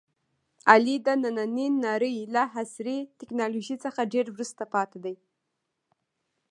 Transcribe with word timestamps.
علي 0.71 0.95
د 1.05 1.07
نننۍ 1.23 1.67
نړۍ 1.87 2.15
له 2.33 2.43
عصري 2.55 2.97
ټکنالوژۍ 3.19 3.75
څخه 3.85 4.09
ډېر 4.13 4.25
وروسته 4.31 4.63
پاتې 4.73 4.97
دی. 5.05 5.15